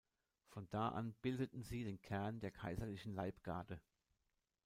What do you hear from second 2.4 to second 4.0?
kaiserlichen Leibgarde.